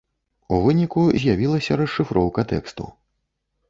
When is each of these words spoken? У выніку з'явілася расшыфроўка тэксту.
У 0.57 0.57
выніку 0.67 1.03
з'явілася 1.25 1.81
расшыфроўка 1.85 2.51
тэксту. 2.57 2.83